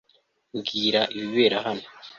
[0.55, 1.85] Mbwira ibibera hano